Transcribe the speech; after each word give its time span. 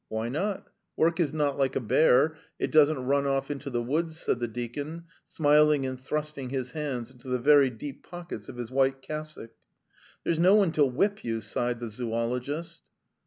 "Why 0.07 0.29
not? 0.29 0.65
Work 0.97 1.19
is 1.19 1.31
not 1.31 1.59
like 1.59 1.75
a 1.75 1.79
bear; 1.79 2.35
it 2.57 2.71
doesn't 2.71 3.05
run 3.05 3.27
off 3.27 3.51
into 3.51 3.69
the 3.69 3.83
woods," 3.83 4.19
said 4.19 4.39
the 4.39 4.47
deacon, 4.47 5.03
smiling 5.27 5.85
and 5.85 6.01
thrusting 6.01 6.49
his 6.49 6.71
hands 6.71 7.11
into 7.11 7.27
the 7.27 7.37
very 7.37 7.69
deep 7.69 8.01
pockets 8.09 8.49
of 8.49 8.57
his 8.57 8.71
white 8.71 9.03
cassock. 9.03 9.51
"There's 10.23 10.39
no 10.39 10.55
one 10.55 10.71
to 10.71 10.85
whip 10.87 11.23
you!" 11.23 11.39
sighed 11.39 11.79
the 11.79 11.89
zoologist. 11.91 12.81